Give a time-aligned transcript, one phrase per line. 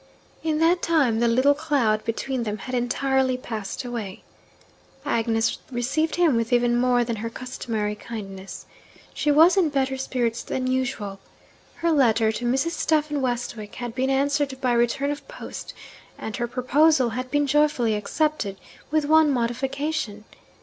[0.41, 4.23] In that time, the little cloud between them had entirely passed away.
[5.05, 8.65] Agnes received him with even more than her customary kindness.
[9.13, 11.19] She was in better spirits than usual.
[11.75, 12.71] Her letter to Mrs.
[12.71, 15.75] Stephen Westwick had been answered by return of post;
[16.17, 18.57] and her proposal had been joyfully accepted,
[18.89, 20.23] with one modification.